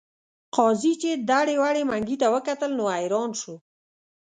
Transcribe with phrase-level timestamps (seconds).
[0.55, 3.55] قاضي چې دړې وړې منګي ته وکتل نو حیران شو.